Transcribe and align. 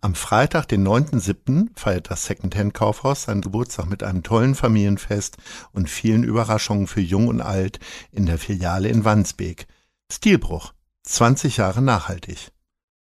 Am 0.00 0.14
Freitag, 0.14 0.68
den 0.68 0.86
9.7., 0.86 1.70
feiert 1.74 2.08
das 2.08 2.24
Secondhand-Kaufhaus 2.26 3.24
seinen 3.24 3.40
Geburtstag 3.40 3.86
mit 3.86 4.04
einem 4.04 4.22
tollen 4.22 4.54
Familienfest 4.54 5.38
und 5.72 5.90
vielen 5.90 6.22
Überraschungen 6.22 6.86
für 6.86 7.00
Jung 7.00 7.26
und 7.26 7.40
Alt 7.40 7.80
in 8.12 8.24
der 8.24 8.38
Filiale 8.38 8.88
in 8.88 9.04
Wandsbek. 9.04 9.66
Stilbruch. 10.10 10.72
20 11.02 11.56
Jahre 11.56 11.82
nachhaltig. 11.82 12.52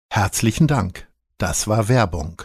Herzlichen 0.09 0.67
Dank. 0.67 1.07
Das 1.37 1.67
war 1.67 1.87
Werbung. 1.87 2.41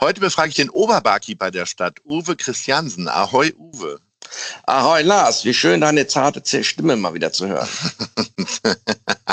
Heute 0.00 0.20
befrage 0.20 0.48
ich 0.48 0.56
den 0.56 0.70
Oberbarkeeper 0.70 1.52
der 1.52 1.66
Stadt, 1.66 2.00
Uwe 2.04 2.34
Christiansen. 2.34 3.08
Ahoi, 3.08 3.52
Uwe. 3.56 4.00
Ahoi, 4.64 5.02
Lars. 5.02 5.44
Wie 5.44 5.54
schön, 5.54 5.80
deine 5.80 6.08
zarte 6.08 6.64
Stimme 6.64 6.96
mal 6.96 7.14
wieder 7.14 7.32
zu 7.32 7.46
hören. 7.46 7.68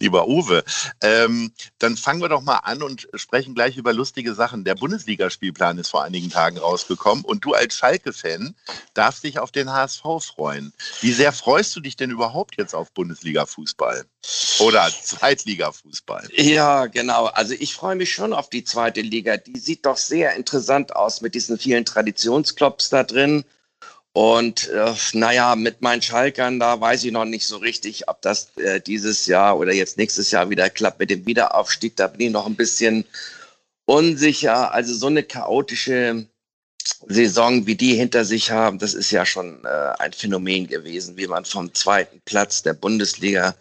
Lieber 0.00 0.28
Uwe, 0.28 0.64
ähm, 1.00 1.52
dann 1.78 1.96
fangen 1.96 2.20
wir 2.20 2.28
doch 2.28 2.42
mal 2.42 2.58
an 2.58 2.82
und 2.82 3.08
sprechen 3.14 3.54
gleich 3.54 3.76
über 3.76 3.92
lustige 3.92 4.34
Sachen. 4.34 4.64
Der 4.64 4.76
Bundesligaspielplan 4.76 5.78
ist 5.78 5.88
vor 5.88 6.04
einigen 6.04 6.30
Tagen 6.30 6.58
rausgekommen 6.58 7.24
und 7.24 7.44
du 7.44 7.54
als 7.54 7.74
Schalke-Fan 7.74 8.54
darfst 8.94 9.24
dich 9.24 9.40
auf 9.40 9.50
den 9.50 9.72
HSV 9.72 10.02
freuen. 10.20 10.72
Wie 11.00 11.12
sehr 11.12 11.32
freust 11.32 11.74
du 11.74 11.80
dich 11.80 11.96
denn 11.96 12.10
überhaupt 12.10 12.56
jetzt 12.58 12.74
auf 12.74 12.92
Bundesliga-Fußball 12.92 14.04
oder 14.60 14.88
Zweitliga-Fußball? 14.88 16.28
Ja, 16.32 16.86
genau. 16.86 17.26
Also 17.26 17.54
ich 17.58 17.74
freue 17.74 17.96
mich 17.96 18.12
schon 18.12 18.32
auf 18.32 18.50
die 18.50 18.64
zweite 18.64 19.00
Liga. 19.00 19.36
Die 19.36 19.58
sieht 19.58 19.84
doch 19.84 19.96
sehr 19.96 20.34
interessant 20.36 20.94
aus 20.94 21.20
mit 21.20 21.34
diesen 21.34 21.58
vielen 21.58 21.84
Traditionsklops 21.84 22.90
da 22.90 23.02
drin. 23.02 23.44
Und 24.12 24.68
äh, 24.68 24.94
naja, 25.12 25.54
mit 25.54 25.82
meinen 25.82 26.02
Schalkern, 26.02 26.58
da 26.58 26.80
weiß 26.80 27.04
ich 27.04 27.12
noch 27.12 27.24
nicht 27.24 27.46
so 27.46 27.58
richtig, 27.58 28.08
ob 28.08 28.20
das 28.22 28.56
äh, 28.56 28.80
dieses 28.80 29.26
Jahr 29.26 29.58
oder 29.58 29.72
jetzt 29.72 29.96
nächstes 29.96 30.30
Jahr 30.30 30.50
wieder 30.50 30.70
klappt 30.70 30.98
mit 30.98 31.10
dem 31.10 31.26
Wiederaufstieg. 31.26 31.94
Da 31.96 32.08
bin 32.08 32.28
ich 32.28 32.32
noch 32.32 32.46
ein 32.46 32.56
bisschen 32.56 33.04
unsicher. 33.86 34.72
Also 34.72 34.94
so 34.94 35.06
eine 35.06 35.22
chaotische 35.22 36.26
Saison, 37.06 37.66
wie 37.66 37.74
die 37.74 37.94
hinter 37.94 38.24
sich 38.24 38.50
haben, 38.50 38.78
das 38.78 38.94
ist 38.94 39.10
ja 39.10 39.26
schon 39.26 39.64
äh, 39.64 39.92
ein 39.98 40.12
Phänomen 40.12 40.66
gewesen, 40.66 41.16
wie 41.16 41.26
man 41.26 41.44
vom 41.44 41.72
zweiten 41.74 42.20
Platz 42.24 42.62
der 42.62 42.74
Bundesliga 42.74 43.54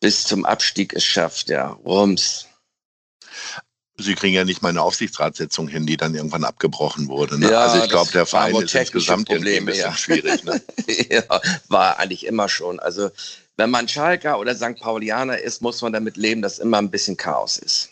bis 0.00 0.24
zum 0.24 0.44
Abstieg 0.44 0.94
es 0.94 1.04
schafft. 1.04 1.48
Ja, 1.48 1.78
Rums. 1.84 2.46
Sie 3.98 4.14
kriegen 4.14 4.34
ja 4.34 4.44
nicht 4.44 4.62
mal 4.62 4.70
eine 4.70 4.82
Aufsichtsratssitzung 4.82 5.68
hin, 5.68 5.86
die 5.86 5.96
dann 5.96 6.14
irgendwann 6.14 6.44
abgebrochen 6.44 7.08
wurde. 7.08 7.38
Ne? 7.38 7.50
Ja, 7.50 7.60
also 7.60 7.84
ich 7.84 7.90
glaube, 7.90 8.10
der 8.10 8.26
Verein 8.26 8.56
ist 8.56 8.74
insgesamt 8.74 9.28
Probleme, 9.28 9.58
ein 9.58 9.66
bisschen 9.66 9.90
ja. 9.90 9.96
schwierig. 9.96 10.44
Ne? 10.44 10.62
ja, 11.10 11.22
war 11.68 11.98
eigentlich 11.98 12.26
immer 12.26 12.48
schon. 12.48 12.80
Also 12.80 13.10
wenn 13.56 13.70
man 13.70 13.88
Schalker 13.88 14.38
oder 14.38 14.54
St. 14.54 14.80
Paulianer 14.80 15.38
ist, 15.38 15.60
muss 15.60 15.82
man 15.82 15.92
damit 15.92 16.16
leben, 16.16 16.42
dass 16.42 16.58
immer 16.58 16.78
ein 16.78 16.90
bisschen 16.90 17.16
Chaos 17.16 17.58
ist. 17.58 17.90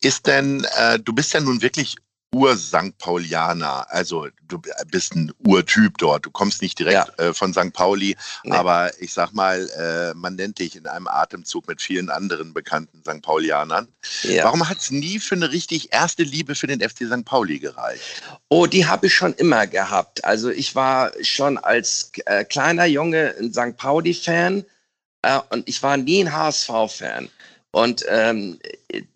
Ist 0.00 0.26
denn, 0.26 0.66
äh, 0.76 0.98
du 0.98 1.12
bist 1.12 1.32
ja 1.32 1.40
nun 1.40 1.62
wirklich 1.62 1.96
Ur-St. 2.34 2.98
Paulianer. 2.98 3.86
Also 3.90 4.26
du 4.48 4.60
bist 4.90 5.14
ein 5.14 5.32
Urtyp 5.46 5.98
dort. 5.98 6.26
Du 6.26 6.30
kommst 6.30 6.62
nicht 6.62 6.78
direkt 6.78 7.12
ja. 7.18 7.24
äh, 7.24 7.32
von 7.32 7.52
St. 7.52 7.72
Pauli, 7.72 8.16
nee. 8.42 8.52
aber 8.52 8.90
ich 9.00 9.12
sag 9.12 9.32
mal, 9.32 9.68
äh, 9.78 10.14
man 10.14 10.34
nennt 10.34 10.58
dich 10.58 10.74
in 10.74 10.86
einem 10.86 11.06
Atemzug 11.06 11.68
mit 11.68 11.80
vielen 11.80 12.10
anderen 12.10 12.52
bekannten 12.52 13.02
St. 13.02 13.22
Paulianern. 13.22 13.86
Ja. 14.22 14.44
Warum 14.44 14.68
hat 14.68 14.78
es 14.78 14.90
nie 14.90 15.20
für 15.20 15.36
eine 15.36 15.52
richtig 15.52 15.92
erste 15.92 16.24
Liebe 16.24 16.56
für 16.56 16.66
den 16.66 16.80
FC 16.80 17.06
St. 17.06 17.24
Pauli 17.24 17.60
gereicht? 17.60 18.02
Oh, 18.48 18.66
die 18.66 18.86
habe 18.86 19.06
ich 19.06 19.14
schon 19.14 19.32
immer 19.34 19.66
gehabt. 19.66 20.24
Also 20.24 20.50
ich 20.50 20.74
war 20.74 21.12
schon 21.22 21.56
als 21.58 22.10
äh, 22.26 22.44
kleiner 22.44 22.86
Junge 22.86 23.34
ein 23.38 23.52
St. 23.52 23.76
Pauli-Fan 23.76 24.64
äh, 25.22 25.38
und 25.50 25.68
ich 25.68 25.82
war 25.82 25.96
nie 25.96 26.24
ein 26.24 26.32
HSV-Fan. 26.32 27.28
Und 27.74 28.04
ähm, 28.08 28.60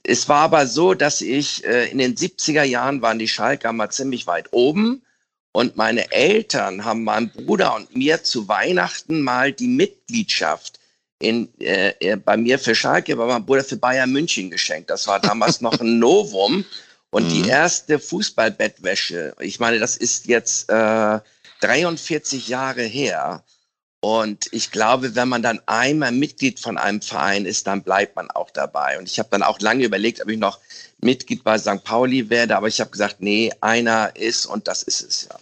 es 0.02 0.28
war 0.28 0.40
aber 0.40 0.66
so, 0.66 0.92
dass 0.92 1.20
ich 1.20 1.64
äh, 1.64 1.88
in 1.90 1.98
den 1.98 2.16
70er 2.16 2.64
Jahren 2.64 3.02
waren 3.02 3.20
die 3.20 3.28
Schalker 3.28 3.72
mal 3.72 3.88
ziemlich 3.88 4.26
weit 4.26 4.48
oben. 4.50 5.02
Und 5.52 5.76
meine 5.76 6.10
Eltern 6.10 6.84
haben 6.84 7.04
meinem 7.04 7.30
Bruder 7.30 7.76
und 7.76 7.94
mir 7.94 8.24
zu 8.24 8.48
Weihnachten 8.48 9.22
mal 9.22 9.52
die 9.52 9.68
Mitgliedschaft 9.68 10.80
in, 11.20 11.48
äh, 11.60 11.94
äh 12.00 12.16
bei 12.16 12.36
mir 12.36 12.58
für 12.58 12.74
Schalke, 12.74 13.14
bei 13.14 13.26
meinem 13.26 13.46
Bruder 13.46 13.62
für 13.62 13.76
Bayern 13.76 14.10
München 14.10 14.50
geschenkt. 14.50 14.90
Das 14.90 15.06
war 15.06 15.20
damals 15.20 15.60
noch 15.60 15.78
ein 15.80 16.00
Novum. 16.00 16.64
Und 17.10 17.26
mhm. 17.26 17.28
die 17.28 17.48
erste 17.48 18.00
Fußballbettwäsche, 18.00 19.36
ich 19.38 19.60
meine, 19.60 19.78
das 19.78 19.96
ist 19.96 20.26
jetzt 20.26 20.68
äh, 20.68 21.20
43 21.60 22.48
Jahre 22.48 22.82
her. 22.82 23.44
Und 24.00 24.48
ich 24.52 24.70
glaube, 24.70 25.16
wenn 25.16 25.28
man 25.28 25.42
dann 25.42 25.60
einmal 25.66 26.12
Mitglied 26.12 26.60
von 26.60 26.78
einem 26.78 27.02
Verein 27.02 27.46
ist, 27.46 27.66
dann 27.66 27.82
bleibt 27.82 28.14
man 28.14 28.30
auch 28.30 28.50
dabei. 28.50 28.98
Und 28.98 29.08
ich 29.08 29.18
habe 29.18 29.28
dann 29.30 29.42
auch 29.42 29.60
lange 29.60 29.84
überlegt, 29.84 30.22
ob 30.22 30.28
ich 30.28 30.38
noch 30.38 30.60
Mitglied 31.00 31.42
bei 31.42 31.58
St. 31.58 31.82
Pauli 31.84 32.30
werde, 32.30 32.56
aber 32.56 32.68
ich 32.68 32.80
habe 32.80 32.90
gesagt, 32.90 33.16
nee, 33.20 33.52
einer 33.60 34.14
ist 34.16 34.46
und 34.46 34.68
das 34.68 34.82
ist 34.82 35.00
es 35.00 35.28
ja. 35.28 35.38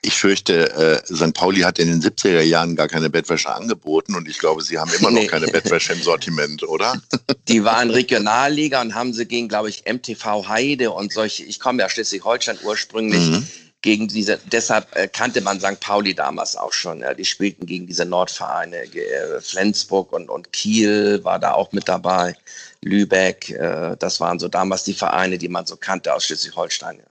Ich 0.00 0.14
fürchte, 0.14 0.70
äh, 0.72 1.14
St. 1.14 1.34
Pauli 1.34 1.60
hat 1.60 1.78
in 1.78 1.88
den 1.88 2.00
70er 2.00 2.40
Jahren 2.40 2.76
gar 2.76 2.88
keine 2.88 3.10
Bettwäsche 3.10 3.52
angeboten 3.52 4.14
und 4.14 4.28
ich 4.28 4.38
glaube, 4.38 4.62
sie 4.62 4.78
haben 4.78 4.90
immer 4.92 5.10
noch 5.10 5.20
nee. 5.20 5.26
keine 5.26 5.48
Bettwäsche 5.48 5.92
im 5.92 6.02
Sortiment, 6.02 6.62
oder? 6.62 7.00
Die 7.48 7.64
waren 7.64 7.90
Regionalliga 7.90 8.80
und 8.80 8.94
haben 8.94 9.12
sie 9.12 9.26
gegen, 9.26 9.48
glaube 9.48 9.70
ich, 9.70 9.84
MTV 9.86 10.48
Heide 10.48 10.92
und 10.92 11.12
solche, 11.12 11.44
ich 11.44 11.58
komme 11.58 11.82
ja 11.82 11.88
Schleswig-Holstein 11.88 12.58
ursprünglich, 12.62 13.30
mhm 13.30 13.46
gegen 13.84 14.08
diese, 14.08 14.40
deshalb 14.50 14.96
äh, 14.96 15.08
kannte 15.08 15.42
man 15.42 15.60
St. 15.60 15.78
Pauli 15.78 16.14
damals 16.14 16.56
auch 16.56 16.72
schon. 16.72 17.00
Ja. 17.00 17.12
Die 17.12 17.26
spielten 17.26 17.66
gegen 17.66 17.86
diese 17.86 18.06
Nordvereine, 18.06 18.76
äh, 18.76 19.40
Flensburg 19.42 20.10
und, 20.14 20.30
und 20.30 20.54
Kiel 20.54 21.22
war 21.22 21.38
da 21.38 21.52
auch 21.52 21.70
mit 21.72 21.86
dabei, 21.86 22.34
Lübeck, 22.80 23.50
äh, 23.50 23.94
das 23.98 24.20
waren 24.20 24.38
so 24.38 24.48
damals 24.48 24.84
die 24.84 24.94
Vereine, 24.94 25.36
die 25.36 25.48
man 25.48 25.66
so 25.66 25.76
kannte 25.76 26.14
aus 26.14 26.24
Schleswig-Holstein. 26.24 26.96
Ja. 26.96 27.04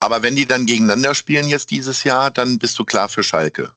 Aber 0.00 0.22
wenn 0.22 0.36
die 0.36 0.44
dann 0.44 0.66
gegeneinander 0.66 1.14
spielen 1.14 1.48
jetzt 1.48 1.70
dieses 1.70 2.04
Jahr, 2.04 2.30
dann 2.30 2.58
bist 2.58 2.78
du 2.78 2.84
klar 2.84 3.08
für 3.08 3.22
Schalke. 3.22 3.72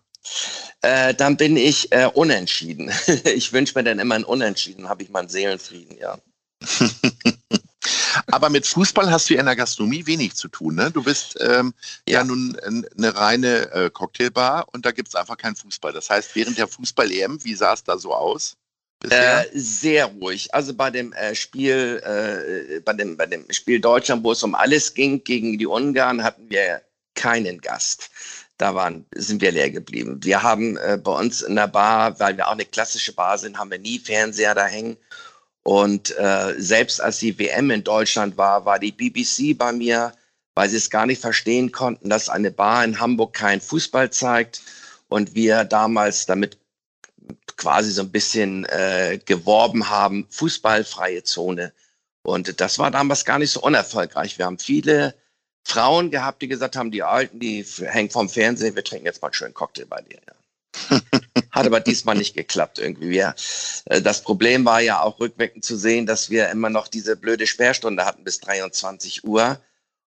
Äh, 0.81 1.13
dann 1.13 1.37
bin 1.37 1.55
ich 1.55 1.93
äh, 1.93 2.09
unentschieden. 2.13 2.91
ich 3.23 3.53
wünsche 3.53 3.73
mir 3.79 3.85
dann 3.85 3.99
immer 3.99 4.15
ein 4.15 4.25
Unentschieden, 4.25 4.89
habe 4.89 5.03
ich 5.03 5.09
meinen 5.09 5.29
Seelenfrieden, 5.29 5.97
ja. 5.97 6.17
Aber 8.27 8.49
mit 8.49 8.67
Fußball 8.67 9.11
hast 9.11 9.29
du 9.29 9.33
ja 9.33 9.39
in 9.39 9.45
der 9.45 9.55
Gastronomie 9.55 10.05
wenig 10.05 10.35
zu 10.35 10.47
tun. 10.47 10.75
Ne? 10.75 10.91
Du 10.91 11.03
bist 11.03 11.37
ähm, 11.41 11.73
ja. 12.07 12.19
ja. 12.19 12.23
nun 12.23 12.57
eine 12.97 13.15
reine 13.15 13.71
äh, 13.71 13.89
Cocktailbar 13.89 14.67
und 14.71 14.85
da 14.85 14.91
gibt 14.91 15.09
es 15.09 15.15
einfach 15.15 15.37
keinen 15.37 15.55
Fußball. 15.55 15.93
Das 15.93 16.09
heißt, 16.09 16.35
während 16.35 16.57
der 16.57 16.67
Fußball-EM, 16.67 17.43
wie 17.43 17.55
sah 17.55 17.73
es 17.73 17.83
da 17.83 17.97
so 17.97 18.13
aus? 18.13 18.57
Äh, 19.09 19.43
sehr 19.53 20.05
ruhig. 20.05 20.53
Also 20.53 20.73
bei 20.73 20.89
dem 20.89 21.11
äh, 21.13 21.35
Spiel, 21.35 22.01
äh, 22.05 22.79
bei 22.79 22.93
dem, 22.93 23.17
bei 23.17 23.25
dem 23.25 23.45
Spiel 23.51 23.81
Deutschland, 23.81 24.23
wo 24.23 24.31
es 24.31 24.43
um 24.43 24.55
alles 24.55 24.93
ging 24.93 25.23
gegen 25.23 25.57
die 25.57 25.67
Ungarn, 25.67 26.23
hatten 26.23 26.49
wir 26.49 26.81
keinen 27.15 27.59
Gast. 27.59 28.09
Da 28.57 28.75
waren, 28.75 29.05
sind 29.13 29.41
wir 29.41 29.51
leer 29.51 29.71
geblieben. 29.71 30.23
Wir 30.23 30.41
haben 30.41 30.77
äh, 30.77 30.97
bei 30.97 31.11
uns 31.11 31.41
in 31.41 31.55
der 31.55 31.67
Bar, 31.67 32.17
weil 32.19 32.37
wir 32.37 32.47
auch 32.47 32.53
eine 32.53 32.65
klassische 32.65 33.13
Bar 33.13 33.37
sind, 33.37 33.57
haben 33.57 33.71
wir 33.71 33.79
nie 33.79 33.99
Fernseher 33.99 34.55
da 34.55 34.65
hängen 34.65 34.97
und 35.63 36.15
äh, 36.17 36.55
selbst 36.57 37.01
als 37.01 37.19
die 37.19 37.37
WM 37.39 37.71
in 37.71 37.83
Deutschland 37.83 38.37
war, 38.37 38.65
war 38.65 38.79
die 38.79 38.91
BBC 38.91 39.57
bei 39.57 39.71
mir, 39.71 40.13
weil 40.55 40.69
sie 40.69 40.77
es 40.77 40.89
gar 40.89 41.05
nicht 41.05 41.21
verstehen 41.21 41.71
konnten, 41.71 42.09
dass 42.09 42.29
eine 42.29 42.51
Bar 42.51 42.83
in 42.83 42.99
Hamburg 42.99 43.33
keinen 43.33 43.61
Fußball 43.61 44.11
zeigt 44.11 44.61
und 45.07 45.35
wir 45.35 45.63
damals 45.63 46.25
damit 46.25 46.57
quasi 47.55 47.91
so 47.91 48.01
ein 48.01 48.11
bisschen 48.11 48.65
äh, 48.65 49.19
geworben 49.25 49.89
haben, 49.89 50.27
fußballfreie 50.29 51.23
Zone. 51.23 51.71
Und 52.23 52.59
das 52.59 52.79
war 52.79 52.91
damals 52.91 53.25
gar 53.25 53.39
nicht 53.39 53.51
so 53.51 53.61
unerfolgreich. 53.61 54.37
Wir 54.37 54.45
haben 54.45 54.59
viele 54.59 55.15
Frauen 55.65 56.11
gehabt, 56.11 56.41
die 56.41 56.47
gesagt 56.47 56.75
haben, 56.75 56.91
die 56.91 57.03
Alten, 57.03 57.39
die 57.39 57.63
hängen 57.63 58.09
vom 58.09 58.27
Fernsehen, 58.27 58.75
wir 58.75 58.83
trinken 58.83 59.05
jetzt 59.05 59.21
mal 59.21 59.33
schön 59.33 59.53
Cocktail 59.53 59.85
bei 59.85 60.01
dir. 60.01 60.19
Ja. 60.89 60.99
Hat 61.53 61.67
aber 61.67 61.79
diesmal 61.79 62.17
nicht 62.17 62.33
geklappt 62.33 62.79
irgendwie. 62.79 63.11
Wir, 63.11 63.35
äh, 63.85 64.01
das 64.01 64.23
Problem 64.23 64.65
war 64.65 64.81
ja 64.81 65.01
auch 65.01 65.19
rückwirkend 65.19 65.63
zu 65.63 65.77
sehen, 65.77 66.07
dass 66.07 66.31
wir 66.31 66.49
immer 66.49 66.71
noch 66.71 66.87
diese 66.87 67.15
blöde 67.15 67.45
Sperrstunde 67.45 68.05
hatten 68.05 68.23
bis 68.23 68.39
23 68.39 69.23
Uhr. 69.23 69.61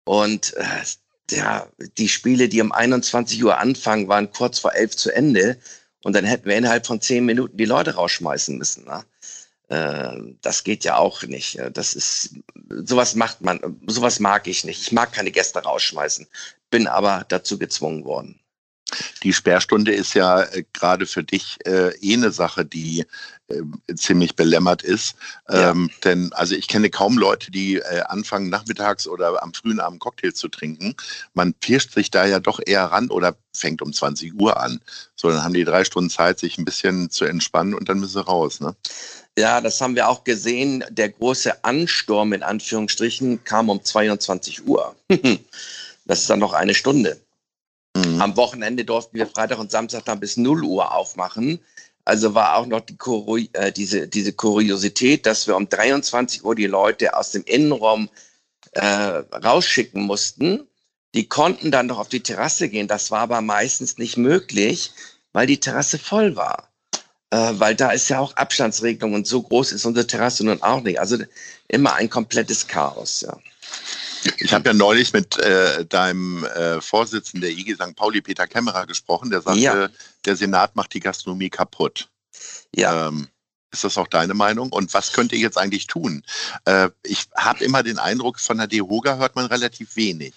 Und 0.03 0.53
äh, 0.57 0.65
ja, 1.31 1.67
die 1.97 2.09
Spiele, 2.09 2.49
die 2.49 2.61
um 2.61 2.73
21 2.73 3.41
Uhr 3.43 3.57
anfangen, 3.57 4.09
waren 4.09 4.31
kurz 4.31 4.59
vor 4.59 4.73
elf 4.73 4.97
zu 4.97 5.11
Ende. 5.11 5.57
Und 6.03 6.13
dann 6.13 6.25
hätten 6.25 6.49
wir 6.49 6.57
innerhalb 6.57 6.85
von 6.85 6.99
zehn 6.99 7.25
Minuten 7.25 7.55
die 7.55 7.65
Leute 7.65 7.95
rausschmeißen 7.95 8.57
müssen. 8.57 8.83
Ne? 8.83 9.05
Äh, 9.69 10.33
das 10.41 10.65
geht 10.65 10.83
ja 10.83 10.97
auch 10.97 11.23
nicht. 11.23 11.57
Das 11.71 11.93
ist, 11.93 12.31
sowas 12.83 13.15
macht 13.15 13.39
man, 13.39 13.79
sowas 13.87 14.19
mag 14.19 14.45
ich 14.47 14.65
nicht. 14.65 14.81
Ich 14.81 14.91
mag 14.91 15.13
keine 15.13 15.31
Gäste 15.31 15.59
rausschmeißen, 15.59 16.27
bin 16.69 16.87
aber 16.87 17.25
dazu 17.29 17.57
gezwungen 17.57 18.03
worden. 18.03 18.38
Die 19.23 19.33
Sperrstunde 19.33 19.93
ist 19.93 20.13
ja 20.13 20.41
äh, 20.41 20.63
gerade 20.73 21.05
für 21.05 21.23
dich 21.23 21.57
äh, 21.65 21.89
eh 22.01 22.13
eine 22.13 22.31
Sache, 22.31 22.65
die 22.65 23.05
äh, 23.49 23.95
ziemlich 23.95 24.35
belämmert 24.35 24.83
ist. 24.83 25.15
Ja. 25.49 25.71
Ähm, 25.71 25.89
denn 26.03 26.31
also 26.33 26.55
ich 26.55 26.67
kenne 26.67 26.89
kaum 26.89 27.17
Leute, 27.17 27.51
die 27.51 27.77
äh, 27.77 28.01
anfangen 28.07 28.49
nachmittags 28.49 29.07
oder 29.07 29.41
am 29.41 29.53
frühen 29.53 29.79
Abend 29.79 29.99
Cocktails 29.99 30.35
zu 30.35 30.47
trinken. 30.47 30.95
Man 31.33 31.53
pirscht 31.53 31.93
sich 31.93 32.11
da 32.11 32.25
ja 32.25 32.39
doch 32.39 32.59
eher 32.65 32.85
ran 32.85 33.09
oder 33.09 33.35
fängt 33.55 33.81
um 33.81 33.91
20 33.91 34.39
Uhr 34.39 34.59
an. 34.59 34.79
So, 35.15 35.29
dann 35.29 35.43
haben 35.43 35.53
die 35.53 35.65
drei 35.65 35.83
Stunden 35.83 36.09
Zeit, 36.09 36.39
sich 36.39 36.57
ein 36.57 36.65
bisschen 36.65 37.09
zu 37.09 37.25
entspannen 37.25 37.73
und 37.73 37.89
dann 37.89 37.99
müssen 37.99 38.13
sie 38.13 38.25
raus. 38.25 38.59
Ne? 38.59 38.75
Ja, 39.37 39.61
das 39.61 39.79
haben 39.81 39.95
wir 39.95 40.07
auch 40.09 40.23
gesehen. 40.23 40.83
Der 40.89 41.09
große 41.09 41.63
Ansturm 41.63 42.33
in 42.33 42.43
Anführungsstrichen 42.43 43.43
kam 43.43 43.69
um 43.69 43.83
22 43.83 44.67
Uhr. 44.67 44.95
das 46.05 46.21
ist 46.21 46.29
dann 46.29 46.39
noch 46.39 46.53
eine 46.53 46.73
Stunde. 46.73 47.19
Mhm. 48.05 48.21
Am 48.21 48.37
Wochenende 48.37 48.85
durften 48.85 49.17
wir 49.17 49.27
Freitag 49.27 49.59
und 49.59 49.71
Samstag 49.71 50.05
dann 50.05 50.19
bis 50.19 50.37
0 50.37 50.63
Uhr 50.63 50.93
aufmachen. 50.93 51.59
Also 52.05 52.33
war 52.33 52.55
auch 52.55 52.65
noch 52.65 52.81
die 52.81 52.97
Kuri 52.97 53.49
äh, 53.53 53.71
diese, 53.71 54.07
diese 54.07 54.33
Kuriosität, 54.33 55.25
dass 55.25 55.47
wir 55.47 55.55
um 55.55 55.69
23 55.69 56.43
Uhr 56.43 56.55
die 56.55 56.67
Leute 56.67 57.15
aus 57.15 57.31
dem 57.31 57.43
Innenraum 57.43 58.09
äh, 58.71 58.83
rausschicken 58.83 60.03
mussten. 60.03 60.67
Die 61.13 61.27
konnten 61.27 61.71
dann 61.71 61.87
noch 61.87 61.99
auf 61.99 62.09
die 62.09 62.21
Terrasse 62.21 62.69
gehen. 62.69 62.87
Das 62.87 63.11
war 63.11 63.21
aber 63.21 63.41
meistens 63.41 63.97
nicht 63.97 64.17
möglich, 64.17 64.91
weil 65.33 65.47
die 65.47 65.59
Terrasse 65.59 65.99
voll 65.99 66.35
war. 66.35 66.69
Äh, 67.31 67.53
weil 67.53 67.75
da 67.75 67.91
ist 67.91 68.09
ja 68.09 68.19
auch 68.19 68.35
Abstandsregelung 68.35 69.13
und 69.13 69.27
so 69.27 69.43
groß 69.43 69.71
ist 69.71 69.85
unsere 69.85 70.07
Terrasse 70.07 70.43
nun 70.43 70.61
auch 70.63 70.81
nicht. 70.81 70.99
Also 70.99 71.17
immer 71.67 71.93
ein 71.95 72.09
komplettes 72.09 72.67
Chaos, 72.67 73.21
ja. 73.21 73.37
Ich 74.37 74.53
habe 74.53 74.69
ja 74.69 74.73
neulich 74.73 75.13
mit 75.13 75.37
äh, 75.37 75.85
deinem 75.85 76.43
äh, 76.43 76.81
Vorsitzenden 76.81 77.41
der 77.41 77.51
IG 77.51 77.75
St. 77.75 77.95
Pauli, 77.95 78.21
Peter 78.21 78.47
Kämmerer, 78.47 78.85
gesprochen. 78.85 79.29
Der 79.29 79.41
sagte, 79.41 79.59
ja. 79.59 79.89
der 80.25 80.35
Senat 80.35 80.75
macht 80.75 80.93
die 80.93 80.99
Gastronomie 80.99 81.49
kaputt. 81.49 82.09
Ja. 82.75 83.07
Ähm, 83.07 83.27
ist 83.71 83.83
das 83.83 83.97
auch 83.97 84.07
deine 84.07 84.33
Meinung? 84.33 84.71
Und 84.71 84.93
was 84.93 85.13
könnt 85.13 85.31
ihr 85.31 85.39
jetzt 85.39 85.57
eigentlich 85.57 85.87
tun? 85.87 86.23
Äh, 86.65 86.89
ich 87.03 87.27
habe 87.37 87.63
immer 87.63 87.83
den 87.83 87.99
Eindruck, 87.99 88.39
von 88.39 88.57
der 88.57 88.67
DEHOGA 88.67 89.17
hört 89.17 89.35
man 89.35 89.45
relativ 89.45 89.95
wenig. 89.95 90.33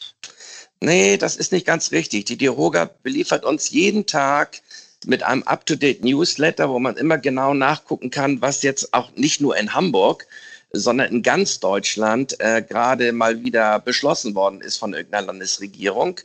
Nee, 0.80 1.16
das 1.16 1.36
ist 1.36 1.52
nicht 1.52 1.66
ganz 1.66 1.92
richtig. 1.92 2.26
Die 2.26 2.36
DEHOGA 2.36 2.90
beliefert 3.02 3.44
uns 3.44 3.70
jeden 3.70 4.06
Tag 4.06 4.60
mit 5.06 5.22
einem 5.22 5.42
up-to-date 5.44 6.04
Newsletter, 6.04 6.68
wo 6.68 6.78
man 6.78 6.96
immer 6.96 7.18
genau 7.18 7.54
nachgucken 7.54 8.10
kann, 8.10 8.40
was 8.40 8.62
jetzt 8.62 8.92
auch 8.92 9.10
nicht 9.16 9.40
nur 9.40 9.56
in 9.56 9.74
Hamburg, 9.74 10.26
sondern 10.72 11.10
in 11.12 11.22
ganz 11.22 11.60
Deutschland 11.60 12.38
äh, 12.40 12.62
gerade 12.62 13.12
mal 13.12 13.42
wieder 13.44 13.78
beschlossen 13.80 14.34
worden 14.34 14.60
ist 14.60 14.78
von 14.78 14.94
irgendeiner 14.94 15.26
Landesregierung. 15.26 16.20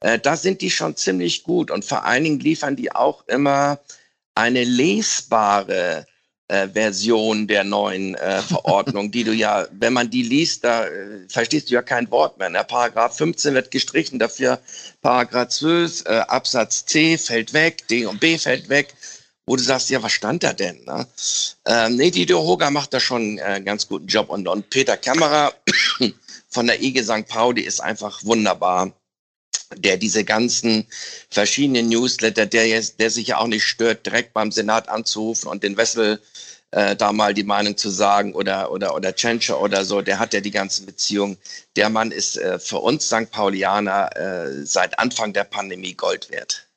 Äh, 0.00 0.18
da 0.18 0.36
sind 0.36 0.60
die 0.60 0.70
schon 0.70 0.96
ziemlich 0.96 1.42
gut 1.42 1.70
und 1.70 1.84
vor 1.84 2.04
allen 2.04 2.24
Dingen 2.24 2.40
liefern 2.40 2.76
die 2.76 2.92
auch 2.92 3.26
immer 3.26 3.80
eine 4.34 4.62
lesbare 4.62 6.06
äh, 6.46 6.68
Version 6.68 7.46
der 7.46 7.64
neuen 7.64 8.14
äh, 8.14 8.40
Verordnung, 8.40 9.10
die 9.10 9.24
du 9.24 9.32
ja, 9.32 9.66
wenn 9.72 9.92
man 9.92 10.08
die 10.08 10.22
liest, 10.22 10.64
da 10.64 10.86
äh, 10.86 11.28
verstehst 11.28 11.68
du 11.68 11.74
ja 11.74 11.82
kein 11.82 12.10
Wort 12.10 12.38
mehr. 12.38 12.48
Ne? 12.48 12.64
Paragraph 12.66 13.16
15 13.16 13.54
wird 13.54 13.70
gestrichen, 13.70 14.18
dafür 14.18 14.58
Paragraph 15.02 15.48
12, 15.48 16.04
äh, 16.06 16.08
Absatz 16.20 16.86
C 16.86 17.18
fällt 17.18 17.52
weg, 17.52 17.86
D 17.88 18.06
und 18.06 18.20
B 18.20 18.38
fällt 18.38 18.68
weg 18.68 18.94
wo 19.48 19.56
du 19.56 19.62
sagst, 19.62 19.90
ja, 19.90 20.02
was 20.02 20.12
stand 20.12 20.44
da 20.44 20.52
denn? 20.52 20.84
Ne? 20.84 21.06
Ähm, 21.66 21.96
nee, 21.96 22.10
die 22.10 22.32
Hoga 22.32 22.70
macht 22.70 22.92
da 22.92 23.00
schon 23.00 23.38
äh, 23.38 23.42
einen 23.42 23.64
ganz 23.64 23.88
guten 23.88 24.06
Job. 24.06 24.28
Und, 24.28 24.46
und 24.46 24.70
Peter 24.70 24.96
Kämmerer 24.96 25.54
von 26.48 26.66
der 26.66 26.82
IG 26.82 27.02
St. 27.02 27.26
Pauli 27.26 27.62
ist 27.62 27.80
einfach 27.80 28.22
wunderbar 28.24 28.92
der 29.76 29.96
diese 29.96 30.24
ganzen 30.24 30.86
verschiedenen 31.30 31.88
Newsletter, 31.88 32.46
der, 32.46 32.68
jetzt, 32.68 33.00
der 33.00 33.10
sich 33.10 33.28
ja 33.28 33.38
auch 33.38 33.46
nicht 33.46 33.64
stört, 33.64 34.06
direkt 34.06 34.32
beim 34.32 34.50
Senat 34.50 34.88
anzurufen 34.88 35.48
und 35.48 35.62
den 35.62 35.76
Wessel 35.76 36.20
äh, 36.70 36.96
da 36.96 37.12
mal 37.12 37.34
die 37.34 37.44
Meinung 37.44 37.76
zu 37.76 37.90
sagen 37.90 38.34
oder 38.34 38.70
oder 38.70 38.94
oder 38.94 39.14
Tschentscher 39.14 39.60
oder 39.60 39.84
so, 39.84 40.02
der 40.02 40.18
hat 40.18 40.34
ja 40.34 40.40
die 40.40 40.50
ganzen 40.50 40.86
Beziehungen. 40.86 41.38
Der 41.76 41.88
Mann 41.88 42.10
ist 42.10 42.36
äh, 42.36 42.58
für 42.58 42.78
uns 42.78 43.06
St. 43.06 43.30
Paulianer 43.30 44.14
äh, 44.16 44.66
seit 44.66 44.98
Anfang 44.98 45.32
der 45.32 45.44
Pandemie 45.44 45.94
Gold 45.94 46.30
wert. 46.30 46.67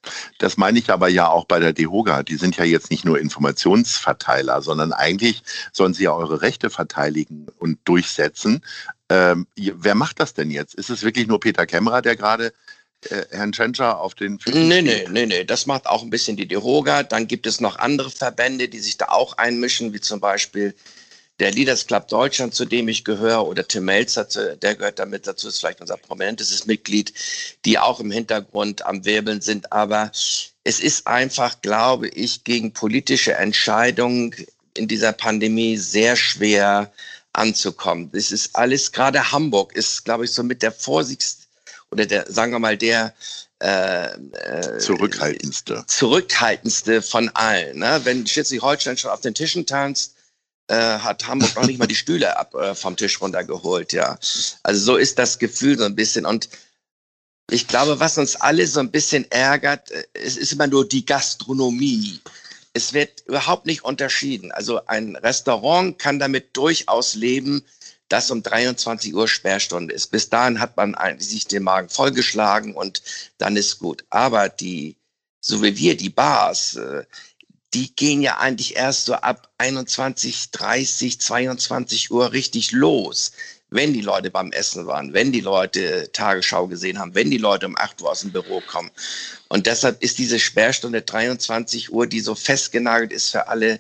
Das 0.42 0.58
meine 0.58 0.80
ich 0.80 0.90
aber 0.90 1.08
ja 1.08 1.30
auch 1.30 1.46
bei 1.46 1.60
der 1.60 1.72
DEHOGA. 1.72 2.24
Die 2.24 2.36
sind 2.36 2.58
ja 2.58 2.64
jetzt 2.64 2.90
nicht 2.90 3.06
nur 3.06 3.20
Informationsverteiler, 3.20 4.64
sondern 4.64 4.92
eigentlich 4.92 5.44
sollen 5.72 5.94
sie 5.94 6.06
ja 6.06 6.14
eure 6.14 6.42
Rechte 6.42 6.72
verteidigen 6.72 7.46
und 7.60 7.78
durchsetzen. 7.86 8.64
Ähm, 9.10 9.46
wer 9.56 9.94
macht 9.94 10.20
das 10.20 10.34
denn 10.34 10.50
jetzt? 10.50 10.74
Ist 10.74 10.90
es 10.90 11.04
wirklich 11.04 11.28
nur 11.28 11.40
Peter 11.40 11.68
Kämmerer, 11.68 12.02
der 12.02 12.16
gerade 12.16 12.54
äh, 13.10 13.24
Herrn 13.30 13.52
Tschentscher 13.52 14.00
auf 14.00 14.16
den 14.16 14.40
Füßen 14.40 14.68
Nee, 14.68 14.82
nee, 14.82 15.06
nee, 15.12 15.28
nee. 15.28 15.44
Das 15.44 15.68
macht 15.68 15.86
auch 15.86 16.02
ein 16.02 16.10
bisschen 16.10 16.38
die 16.38 16.48
DEHOGA. 16.48 17.04
Dann 17.04 17.28
gibt 17.28 17.46
es 17.46 17.62
noch 17.62 17.78
andere 17.78 18.10
Verbände, 18.10 18.68
die 18.68 18.80
sich 18.80 18.98
da 18.98 19.10
auch 19.10 19.38
einmischen, 19.38 19.94
wie 19.94 20.02
zum 20.02 20.20
Beispiel 20.20 20.74
der 21.42 21.52
Leaders 21.52 21.88
Club 21.88 22.08
Deutschland, 22.08 22.54
zu 22.54 22.66
dem 22.66 22.88
ich 22.88 23.04
gehöre, 23.04 23.48
oder 23.48 23.68
Tim 23.68 23.86
Melzer, 23.86 24.26
der 24.58 24.76
gehört 24.76 25.00
damit 25.00 25.26
dazu, 25.26 25.48
ist 25.48 25.58
vielleicht 25.58 25.82
unser 25.82 25.98
prominentestes 25.98 26.68
Mitglied, 26.68 27.14
die 27.66 27.80
auch 27.80 28.00
im 28.00 28.12
Hintergrund 28.12 28.86
am 28.86 29.04
Wirbeln 29.06 29.42
sind. 29.42 29.74
Aber 29.74 30.12
es 30.64 30.80
ist 30.80 31.08
einfach, 31.08 31.60
glaube 31.62 32.10
ich, 32.10 32.44
gegen 32.44 32.74
politische 32.74 33.34
Entscheidungen 33.34 34.36
in 34.78 34.88
dieser 34.88 35.14
Pandemie 35.14 35.78
sehr 35.78 36.16
schwer 36.16 36.94
anzukommen. 37.34 38.12
Das 38.14 38.32
ist 38.32 38.56
alles, 38.56 38.92
gerade 38.92 39.32
Hamburg 39.32 39.76
ist, 39.76 40.06
glaube 40.06 40.26
ich, 40.26 40.32
so 40.32 40.44
mit 40.44 40.62
der 40.62 40.72
vorsichtigste 40.72 41.48
oder 41.90 42.06
der, 42.06 42.32
sagen 42.32 42.52
wir 42.52 42.60
mal, 42.60 42.78
der 42.78 43.16
äh, 43.60 44.06
äh, 44.06 44.78
zurückhaltendste. 44.78 45.86
Zurückhaltendste 45.88 47.02
von 47.02 47.30
allen. 47.30 47.80
Ne? 47.80 48.00
Wenn 48.04 48.28
Schleswig-Holstein 48.28 48.98
schon 48.98 49.10
auf 49.10 49.22
den 49.22 49.34
Tischen 49.34 49.66
tanzt, 49.66 50.14
äh, 50.72 51.00
hat 51.00 51.28
Hamburg 51.28 51.54
noch 51.56 51.66
nicht 51.66 51.80
mal 51.80 51.88
die 51.88 51.96
Stühle 51.96 52.38
ab, 52.38 52.56
äh, 52.56 52.74
vom 52.74 52.96
Tisch 52.96 53.20
runtergeholt, 53.20 53.92
ja. 53.92 54.18
Also 54.64 54.82
so 54.82 54.96
ist 54.96 55.20
das 55.20 55.38
Gefühl 55.38 55.78
so 55.78 55.84
ein 55.84 55.96
bisschen. 55.96 56.26
Und 56.26 56.48
ich 57.50 57.68
glaube, 57.68 58.00
was 58.00 58.18
uns 58.18 58.38
alle 58.38 58.66
so 58.66 58.80
ein 58.80 58.90
bisschen 58.90 59.30
ärgert, 59.32 59.92
äh, 59.92 60.06
es 60.14 60.38
ist 60.38 60.54
immer 60.54 60.68
nur 60.68 60.88
die 60.88 61.06
Gastronomie. 61.06 62.22
Es 62.72 62.94
wird 62.94 63.24
überhaupt 63.26 63.66
nicht 63.66 63.84
unterschieden. 63.84 64.54
Also 64.54 64.86
ein 64.86 65.18
Restaurant 65.18 66.00
kann 66.00 66.20
damit 66.20 66.56
durchaus 66.56 67.16
leben, 67.16 67.66
dass 68.08 68.32
um 68.32 68.42
23 68.42 69.14
Uhr 69.14 69.28
Sperrstunde 69.28 69.94
ist. 69.94 70.08
Bis 70.08 70.30
dahin 70.30 70.62
hat 70.62 70.78
man 70.78 70.96
sich 71.20 71.48
den 71.48 71.64
Magen 71.64 71.90
vollgeschlagen 71.90 72.76
und 72.76 73.02
dann 73.38 73.58
ist 73.58 73.80
gut. 73.80 74.06
Aber 74.10 74.48
die, 74.48 74.96
so 75.42 75.62
wie 75.62 75.76
wir, 75.76 75.98
die 75.98 76.10
Bars, 76.10 76.76
äh, 76.76 77.04
die 77.74 77.96
gehen 77.96 78.22
ja 78.22 78.38
eigentlich 78.38 78.76
erst 78.76 79.06
so 79.06 79.14
ab 79.14 79.52
21, 79.58 80.52
30, 80.52 81.20
22 81.22 82.12
Uhr 82.12 82.32
richtig 82.32 82.72
los. 82.72 83.32
Wenn 83.70 83.94
die 83.94 84.02
Leute 84.02 84.30
beim 84.30 84.52
Essen 84.52 84.86
waren, 84.86 85.14
wenn 85.14 85.32
die 85.32 85.40
Leute 85.40 86.12
Tagesschau 86.12 86.68
gesehen 86.68 87.00
haben, 87.00 87.16
wenn 87.16 87.32
die 87.32 87.38
Leute 87.38 87.68
um 87.68 87.78
8 87.78 88.02
Uhr 88.02 88.12
aus 88.12 88.20
dem 88.20 88.34
Büro 88.34 88.62
kommen. 88.68 88.92
Und 89.48 89.66
deshalb 89.66 90.04
ist 90.04 90.18
diese 90.18 90.40
Sperrstunde 90.40 91.02
23 91.02 91.94
Uhr, 91.94 92.06
die 92.06 92.20
so 92.20 92.36
festgenagelt 92.36 93.14
ist 93.14 93.30
für 93.30 93.48
alle, 93.48 93.80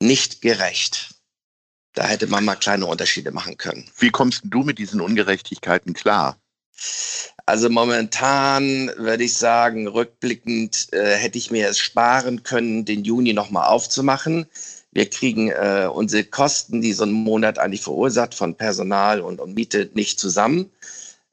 nicht 0.00 0.42
gerecht. 0.42 1.14
Da 1.94 2.06
hätte 2.06 2.26
man 2.26 2.44
mal 2.44 2.56
kleine 2.56 2.86
Unterschiede 2.86 3.30
machen 3.30 3.56
können. 3.56 3.88
Wie 3.98 4.10
kommst 4.10 4.42
du 4.44 4.64
mit 4.64 4.78
diesen 4.78 5.00
Ungerechtigkeiten 5.00 5.94
klar? 5.94 6.36
Also 7.50 7.68
momentan 7.68 8.92
würde 8.96 9.24
ich 9.24 9.36
sagen, 9.36 9.88
rückblickend 9.88 10.86
äh, 10.92 11.16
hätte 11.16 11.36
ich 11.36 11.50
mir 11.50 11.68
es 11.68 11.80
sparen 11.80 12.44
können, 12.44 12.84
den 12.84 13.02
Juni 13.02 13.32
nochmal 13.32 13.66
aufzumachen. 13.66 14.46
Wir 14.92 15.10
kriegen 15.10 15.48
äh, 15.50 15.88
unsere 15.92 16.22
Kosten, 16.22 16.80
die 16.80 16.92
so 16.92 17.02
ein 17.02 17.10
Monat 17.10 17.58
eigentlich 17.58 17.82
verursacht 17.82 18.36
von 18.36 18.54
Personal 18.54 19.20
und, 19.20 19.40
und 19.40 19.56
Miete, 19.56 19.90
nicht 19.94 20.20
zusammen. 20.20 20.70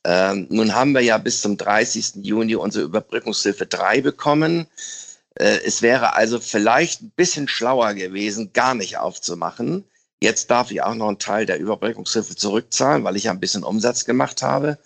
Ähm, 0.06 0.48
nun 0.50 0.74
haben 0.74 0.94
wir 0.94 1.02
ja 1.02 1.20
bis 1.20 1.42
zum 1.42 1.56
30. 1.56 2.24
Juni 2.24 2.56
unsere 2.56 2.86
Überbrückungshilfe 2.86 3.68
3 3.68 4.02
bekommen. 4.02 4.66
Äh, 5.36 5.60
es 5.68 5.84
wäre 5.84 6.16
also 6.16 6.40
vielleicht 6.40 7.04
ein 7.04 7.12
bisschen 7.16 7.48
schlauer 7.48 7.94
gewesen, 7.94 8.54
gar 8.54 8.74
nicht 8.74 8.98
aufzumachen. 8.98 9.84
Jetzt 10.20 10.50
darf 10.50 10.72
ich 10.72 10.82
auch 10.82 10.96
noch 10.96 11.10
einen 11.10 11.20
Teil 11.20 11.46
der 11.46 11.60
Überbrückungshilfe 11.60 12.36
zurückzahlen, 12.36 13.04
weil 13.04 13.18
ich 13.18 13.26
ja 13.26 13.32
ein 13.34 13.40
bisschen 13.40 13.64
Umsatz 13.64 14.04
gemacht 14.04 14.42
habe. 14.42 14.80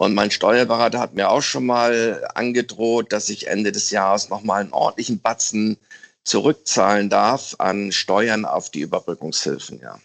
Und 0.00 0.14
mein 0.14 0.30
Steuerberater 0.30 1.00
hat 1.00 1.14
mir 1.14 1.28
auch 1.28 1.42
schon 1.42 1.66
mal 1.66 2.24
angedroht, 2.34 3.12
dass 3.12 3.28
ich 3.28 3.48
Ende 3.48 3.72
des 3.72 3.90
Jahres 3.90 4.28
nochmal 4.28 4.60
einen 4.60 4.72
ordentlichen 4.72 5.20
Batzen 5.20 5.76
zurückzahlen 6.22 7.10
darf 7.10 7.56
an 7.58 7.90
Steuern 7.90 8.44
auf 8.44 8.70
die 8.70 8.80
Überbrückungshilfen, 8.80 9.80
ja. 9.80 9.98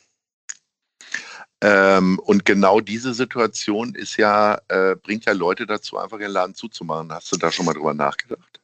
Ähm, 1.61 2.19
und 2.19 2.43
genau 2.43 2.81
diese 2.81 3.13
Situation 3.13 3.93
ist 3.93 4.17
ja, 4.17 4.59
äh, 4.67 4.95
bringt 4.95 5.25
ja 5.25 5.31
Leute 5.31 5.67
dazu, 5.67 5.97
einfach 5.97 6.19
ihren 6.19 6.31
Laden 6.31 6.55
zuzumachen. 6.55 7.13
Hast 7.13 7.31
du 7.31 7.37
da 7.37 7.51
schon 7.51 7.65
mal 7.65 7.73
drüber 7.73 7.93
nachgedacht? 7.93 8.61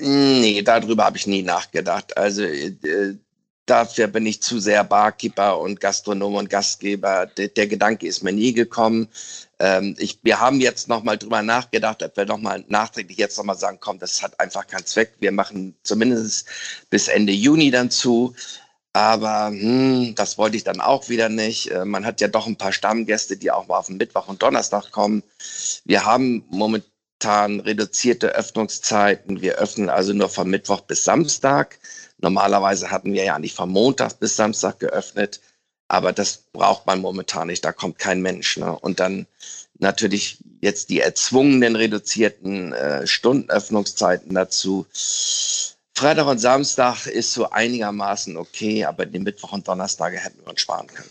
Nee, 0.00 0.62
darüber 0.62 1.04
habe 1.04 1.16
ich 1.16 1.26
nie 1.26 1.42
nachgedacht. 1.42 2.16
Also 2.16 2.42
äh, 2.42 3.16
dafür 3.70 4.08
bin 4.08 4.26
ich 4.26 4.42
zu 4.42 4.58
sehr 4.58 4.82
Barkeeper 4.82 5.58
und 5.60 5.80
Gastronom 5.80 6.34
und 6.34 6.50
Gastgeber. 6.50 7.26
Der, 7.26 7.48
der 7.48 7.66
Gedanke 7.68 8.06
ist 8.06 8.22
mir 8.22 8.32
nie 8.32 8.52
gekommen. 8.52 9.08
Ähm, 9.60 9.94
ich, 9.98 10.18
wir 10.22 10.40
haben 10.40 10.60
jetzt 10.60 10.88
nochmal 10.88 11.18
drüber 11.18 11.42
nachgedacht, 11.42 12.02
ob 12.02 12.16
wir 12.16 12.26
nochmal 12.26 12.64
nachträglich 12.68 13.18
jetzt 13.18 13.38
nochmal 13.38 13.58
sagen, 13.58 13.78
komm, 13.80 13.98
das 13.98 14.22
hat 14.22 14.40
einfach 14.40 14.66
keinen 14.66 14.86
Zweck. 14.86 15.14
Wir 15.20 15.32
machen 15.32 15.76
zumindest 15.84 16.48
bis 16.90 17.08
Ende 17.08 17.32
Juni 17.32 17.70
dann 17.70 17.90
zu. 17.90 18.34
Aber 18.92 19.48
hm, 19.48 20.14
das 20.16 20.36
wollte 20.36 20.56
ich 20.56 20.64
dann 20.64 20.80
auch 20.80 21.08
wieder 21.08 21.28
nicht. 21.28 21.70
Äh, 21.70 21.84
man 21.84 22.04
hat 22.04 22.20
ja 22.20 22.28
doch 22.28 22.46
ein 22.46 22.56
paar 22.56 22.72
Stammgäste, 22.72 23.36
die 23.36 23.52
auch 23.52 23.68
mal 23.68 23.78
auf 23.78 23.86
den 23.86 23.98
Mittwoch 23.98 24.26
und 24.28 24.42
Donnerstag 24.42 24.90
kommen. 24.90 25.22
Wir 25.84 26.04
haben 26.04 26.44
momentan 27.20 27.60
reduzierte 27.60 28.34
Öffnungszeiten. 28.34 29.42
Wir 29.42 29.56
öffnen 29.56 29.90
also 29.90 30.14
nur 30.14 30.30
von 30.30 30.48
Mittwoch 30.48 30.80
bis 30.80 31.04
Samstag. 31.04 31.78
Normalerweise 32.18 32.90
hatten 32.90 33.12
wir 33.12 33.24
ja 33.24 33.38
nicht 33.38 33.54
von 33.54 33.68
Montag 33.68 34.18
bis 34.20 34.36
Samstag 34.36 34.78
geöffnet. 34.78 35.40
Aber 35.88 36.12
das 36.12 36.44
braucht 36.52 36.86
man 36.86 37.00
momentan 37.00 37.48
nicht. 37.48 37.64
Da 37.64 37.72
kommt 37.72 37.98
kein 37.98 38.22
Mensch. 38.22 38.56
Ne? 38.56 38.78
Und 38.78 39.00
dann 39.00 39.26
natürlich 39.78 40.38
jetzt 40.62 40.88
die 40.88 41.00
erzwungenen 41.00 41.76
reduzierten 41.76 42.72
äh, 42.72 43.06
Stundenöffnungszeiten 43.06 44.34
dazu. 44.34 44.86
Freitag 45.94 46.26
und 46.26 46.38
Samstag 46.38 47.06
ist 47.06 47.34
so 47.34 47.50
einigermaßen 47.50 48.38
okay, 48.38 48.86
aber 48.86 49.04
den 49.04 49.24
Mittwoch 49.24 49.52
und 49.52 49.68
Donnerstag 49.68 50.14
hätten 50.14 50.40
wir 50.42 50.48
uns 50.48 50.60
sparen 50.62 50.86
können. 50.86 51.10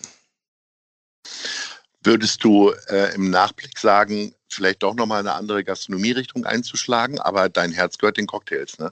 Würdest 2.04 2.44
du 2.44 2.72
äh, 2.90 3.14
im 3.16 3.30
Nachblick 3.30 3.78
sagen, 3.78 4.34
vielleicht 4.48 4.84
doch 4.84 4.96
nochmal 4.96 5.20
eine 5.20 5.34
andere 5.34 5.64
Gastronomierichtung 5.64 6.46
einzuschlagen, 6.46 7.20
aber 7.20 7.50
dein 7.50 7.72
Herz 7.72 7.98
gehört 7.98 8.18
den 8.18 8.28
Cocktails, 8.28 8.80
ne? 8.80 8.92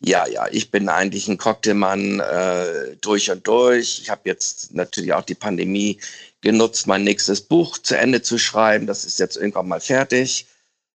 Ja, 0.00 0.26
ja, 0.26 0.46
ich 0.50 0.70
bin 0.70 0.88
eigentlich 0.88 1.28
ein 1.28 1.38
Cocktailmann 1.38 2.20
äh, 2.20 2.96
durch 3.00 3.30
und 3.30 3.46
durch. 3.46 4.00
Ich 4.00 4.10
habe 4.10 4.22
jetzt 4.24 4.72
natürlich 4.74 5.12
auch 5.12 5.24
die 5.24 5.34
Pandemie 5.34 5.98
genutzt, 6.40 6.86
mein 6.86 7.04
nächstes 7.04 7.40
Buch 7.40 7.78
zu 7.78 7.96
Ende 7.96 8.22
zu 8.22 8.38
schreiben. 8.38 8.86
Das 8.86 9.04
ist 9.04 9.18
jetzt 9.18 9.36
irgendwann 9.36 9.68
mal 9.68 9.80
fertig. 9.80 10.46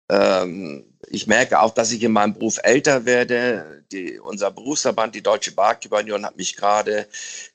Ähm, 0.09 0.85
ich 1.09 1.27
merke 1.27 1.61
auch, 1.61 1.73
dass 1.73 1.93
ich 1.93 2.03
in 2.03 2.13
meinem 2.13 2.35
Beruf 2.35 2.59
älter 2.63 3.05
werde. 3.05 3.85
Die, 3.93 4.19
unser 4.19 4.51
Berufsverband, 4.51 5.15
die 5.15 5.23
Deutsche 5.23 5.53
Barkeeper 5.53 5.99
Union, 5.99 6.25
hat 6.25 6.37
mich 6.37 6.57
gerade 6.57 7.07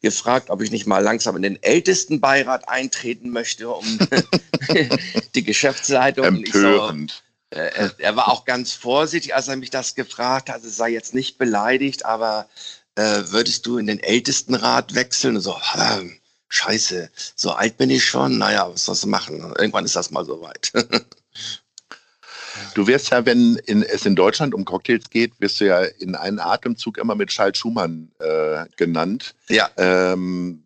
gefragt, 0.02 0.50
ob 0.50 0.62
ich 0.62 0.72
nicht 0.72 0.88
mal 0.88 1.04
langsam 1.04 1.36
in 1.36 1.42
den 1.42 1.62
ältesten 1.62 2.22
Beirat 2.22 2.70
eintreten 2.70 3.30
möchte, 3.30 3.70
um 3.70 4.00
die 5.36 5.44
Geschäftsleitung. 5.44 6.26
Empörend. 6.26 7.24
So, 7.54 7.60
äh, 7.60 7.90
er, 7.98 8.16
war 8.16 8.30
auch 8.30 8.46
ganz 8.46 8.72
vorsichtig, 8.72 9.36
als 9.36 9.50
er 9.50 9.58
mich 9.58 9.70
das 9.70 9.96
gefragt 9.96 10.50
hat. 10.50 10.64
Es 10.64 10.78
sei 10.78 10.90
jetzt 10.90 11.14
nicht 11.14 11.38
beleidigt, 11.38 12.06
aber 12.06 12.48
äh, 12.96 13.24
würdest 13.28 13.66
du 13.66 13.78
in 13.78 13.88
den 13.88 14.00
Ältestenrat 14.00 14.96
wechseln? 14.96 15.36
Und 15.36 15.42
so, 15.42 15.58
äh, 15.76 16.06
scheiße, 16.48 17.10
so 17.36 17.52
alt 17.52 17.78
bin 17.78 17.90
ich 17.90 18.06
schon. 18.06 18.38
Naja, 18.38 18.72
was 18.72 18.86
sollst 18.86 19.04
du 19.04 19.08
machen? 19.08 19.54
Irgendwann 19.58 19.86
ist 19.86 19.98
das 19.98 20.12
mal 20.12 20.26
soweit. 20.26 20.72
Du 22.74 22.88
wirst 22.88 23.12
ja, 23.12 23.26
wenn 23.26 23.56
in, 23.66 23.84
es 23.84 24.06
in 24.06 24.16
Deutschland 24.16 24.54
um 24.54 24.66
Cocktails 24.66 25.10
geht, 25.10 25.40
wirst 25.40 25.60
du 25.60 25.66
ja 25.66 25.82
in 25.82 26.16
einen 26.16 26.40
Atemzug 26.40 26.98
immer 26.98 27.16
mit 27.16 27.30
Charles 27.30 27.58
Schumann 27.58 28.12
äh, 28.20 28.66
genannt. 28.78 29.36
Ja. 29.50 29.70
Ähm, 29.78 30.64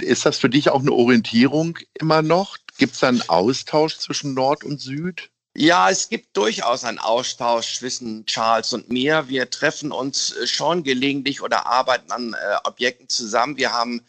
ist 0.00 0.26
das 0.26 0.38
für 0.38 0.48
dich 0.48 0.70
auch 0.70 0.80
eine 0.80 0.92
Orientierung 0.92 1.78
immer 1.94 2.22
noch? 2.22 2.56
Gibt 2.78 2.94
es 2.94 3.00
da 3.00 3.08
einen 3.08 3.28
Austausch 3.28 3.98
zwischen 3.98 4.34
Nord 4.34 4.64
und 4.64 4.80
Süd? 4.80 5.30
Ja, 5.54 5.90
es 5.90 6.08
gibt 6.08 6.34
durchaus 6.36 6.84
einen 6.84 6.98
Austausch 6.98 7.78
zwischen 7.78 8.24
Charles 8.24 8.72
und 8.72 8.90
mir. 8.90 9.28
Wir 9.28 9.50
treffen 9.50 9.92
uns 9.92 10.34
schon 10.46 10.82
gelegentlich 10.82 11.42
oder 11.42 11.66
arbeiten 11.66 12.10
an 12.10 12.32
äh, 12.32 12.56
Objekten 12.64 13.08
zusammen. 13.08 13.58
Wir 13.58 13.72
haben 13.72 14.02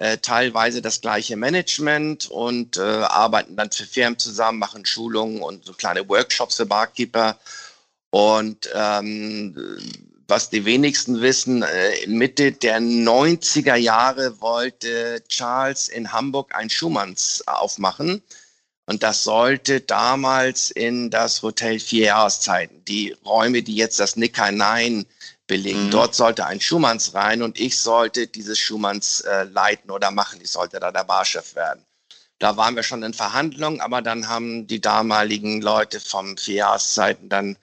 äh, 0.00 0.16
teilweise 0.16 0.80
das 0.80 1.02
gleiche 1.02 1.36
Management 1.36 2.30
und 2.30 2.78
äh, 2.78 2.80
arbeiten 2.80 3.54
dann 3.54 3.70
für 3.70 3.84
Firmen 3.84 4.18
zusammen, 4.18 4.58
machen 4.58 4.86
Schulungen 4.86 5.42
und 5.42 5.66
so 5.66 5.74
kleine 5.74 6.08
Workshops 6.08 6.56
für 6.56 6.64
Barkeeper. 6.64 7.38
Und 8.08 8.70
ähm, 8.74 9.54
was 10.26 10.48
die 10.48 10.64
wenigsten 10.64 11.20
wissen, 11.20 11.62
äh, 11.62 12.06
Mitte 12.06 12.52
der 12.52 12.80
90er 12.80 13.74
Jahre 13.74 14.40
wollte 14.40 15.22
Charles 15.28 15.88
in 15.88 16.10
Hamburg 16.10 16.54
ein 16.54 16.70
Schumanns 16.70 17.46
aufmachen. 17.46 18.22
Und 18.86 19.02
das 19.02 19.22
sollte 19.22 19.82
damals 19.82 20.70
in 20.70 21.10
das 21.10 21.42
Hotel 21.42 21.78
Vier 21.78 22.06
Jahreszeiten, 22.06 22.82
die 22.86 23.14
Räume, 23.26 23.62
die 23.62 23.76
jetzt 23.76 24.00
das 24.00 24.16
Nick 24.16 24.38
Nein 24.38 25.04
belegen. 25.50 25.86
Mhm. 25.86 25.90
Dort 25.90 26.14
sollte 26.14 26.46
ein 26.46 26.60
Schumanns 26.60 27.12
rein 27.12 27.42
und 27.42 27.58
ich 27.58 27.80
sollte 27.80 28.28
dieses 28.28 28.56
Schumanns 28.56 29.20
äh, 29.22 29.42
leiten 29.44 29.90
oder 29.90 30.12
machen. 30.12 30.38
Ich 30.40 30.50
sollte 30.52 30.78
da 30.78 30.92
der 30.92 31.02
Barchef 31.02 31.56
werden. 31.56 31.84
Da 32.38 32.56
waren 32.56 32.76
wir 32.76 32.84
schon 32.84 33.02
in 33.02 33.12
Verhandlungen, 33.12 33.80
aber 33.80 34.00
dann 34.00 34.28
haben 34.28 34.68
die 34.68 34.80
damaligen 34.80 35.60
Leute 35.60 35.98
vom 35.98 36.36
Vierjahreszeiten 36.36 37.28
dann 37.28 37.56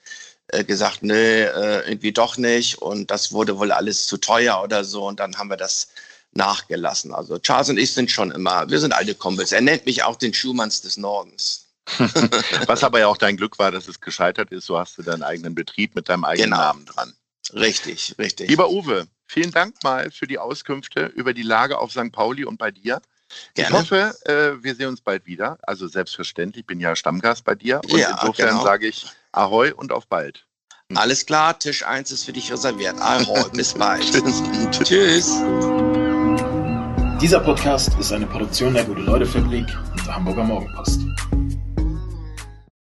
äh, 0.48 0.64
gesagt, 0.64 1.02
nee, 1.02 1.44
äh, 1.44 1.88
irgendwie 1.88 2.12
doch 2.12 2.36
nicht. 2.36 2.76
Und 2.76 3.10
das 3.10 3.32
wurde 3.32 3.58
wohl 3.58 3.72
alles 3.72 4.06
zu 4.06 4.18
teuer 4.18 4.62
oder 4.62 4.84
so. 4.84 5.06
Und 5.06 5.18
dann 5.18 5.38
haben 5.38 5.48
wir 5.48 5.56
das 5.56 5.88
nachgelassen. 6.32 7.14
Also 7.14 7.38
Charles 7.38 7.70
und 7.70 7.78
ich 7.78 7.94
sind 7.94 8.10
schon 8.10 8.30
immer, 8.32 8.68
wir 8.68 8.80
sind 8.80 8.92
alte 8.92 9.14
Kumpels. 9.14 9.52
Er 9.52 9.62
nennt 9.62 9.86
mich 9.86 10.02
auch 10.02 10.16
den 10.16 10.34
Schumanns 10.34 10.82
des 10.82 10.98
Nordens. 10.98 11.64
Was 12.66 12.84
aber 12.84 13.00
ja 13.00 13.06
auch 13.06 13.16
dein 13.16 13.38
Glück 13.38 13.58
war, 13.58 13.70
dass 13.70 13.88
es 13.88 13.98
gescheitert 13.98 14.52
ist. 14.52 14.66
So 14.66 14.78
hast 14.78 14.98
du 14.98 15.02
deinen 15.02 15.22
eigenen 15.22 15.54
Betrieb 15.54 15.94
mit 15.94 16.10
deinem 16.10 16.24
eigenen 16.24 16.50
genau. 16.50 16.62
Namen 16.62 16.84
dran. 16.84 17.14
Richtig, 17.54 18.14
richtig. 18.18 18.48
Lieber 18.48 18.70
Uwe, 18.70 19.06
vielen 19.26 19.50
Dank 19.50 19.82
mal 19.82 20.10
für 20.10 20.26
die 20.26 20.38
Auskünfte 20.38 21.06
über 21.06 21.34
die 21.34 21.42
Lage 21.42 21.78
auf 21.78 21.92
St. 21.92 22.12
Pauli 22.12 22.44
und 22.44 22.58
bei 22.58 22.70
dir. 22.70 23.00
Gerne. 23.54 23.70
Ich 23.70 23.82
hoffe, 23.82 24.14
äh, 24.24 24.62
wir 24.62 24.74
sehen 24.74 24.88
uns 24.88 25.00
bald 25.00 25.26
wieder. 25.26 25.58
Also 25.62 25.86
selbstverständlich, 25.86 26.62
ich 26.62 26.66
bin 26.66 26.80
ja 26.80 26.96
Stammgast 26.96 27.44
bei 27.44 27.54
dir. 27.54 27.80
Und 27.90 27.98
ja, 27.98 28.10
insofern 28.10 28.50
genau. 28.50 28.64
sage 28.64 28.86
ich 28.86 29.06
Ahoi 29.32 29.72
und 29.72 29.92
auf 29.92 30.06
bald. 30.06 30.46
Hm. 30.88 30.96
Alles 30.96 31.26
klar, 31.26 31.58
Tisch 31.58 31.84
1 31.84 32.10
ist 32.10 32.24
für 32.24 32.32
dich 32.32 32.50
reserviert. 32.50 33.00
Ahoi, 33.00 33.44
bis 33.52 33.74
bald. 33.74 34.02
Tschüss. 34.02 34.42
Tschüss. 34.82 35.26
Dieser 37.20 37.40
Podcast 37.40 37.90
ist 37.98 38.12
eine 38.12 38.26
Produktion 38.26 38.74
der 38.74 38.84
Gute-Leute-Fabrik 38.84 39.66
und 39.90 40.06
der 40.06 40.14
Hamburger 40.14 40.44
Morgenpost. 40.44 41.00